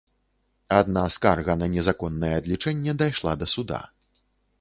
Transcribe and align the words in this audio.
Адна 0.77 1.03
скарга 1.15 1.55
на 1.59 1.67
незаконнае 1.73 2.31
адлічэнне 2.39 2.97
дайшла 3.03 3.35
да 3.43 3.49
суда. 3.53 3.83